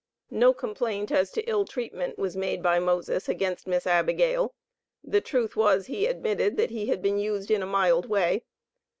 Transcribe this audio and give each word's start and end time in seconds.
"No 0.31 0.51
complaint" 0.51 1.11
as 1.11 1.29
to 1.29 1.43
"ill 1.43 1.63
treatment" 1.63 2.17
was 2.17 2.35
made 2.35 2.63
by 2.63 2.79
Moses 2.79 3.29
against 3.29 3.67
"Miss 3.67 3.85
Abigail." 3.85 4.55
The 5.03 5.21
truth 5.21 5.55
was, 5.55 5.85
he 5.85 6.07
admitted, 6.07 6.57
that 6.57 6.71
he 6.71 6.87
had 6.87 7.03
been 7.03 7.19
used 7.19 7.51
in 7.51 7.61
a 7.61 7.67
"mild 7.67 8.09
way." 8.09 8.41